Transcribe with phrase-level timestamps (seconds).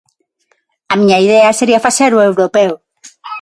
[0.91, 2.73] A miña idea sería facer o Europeo.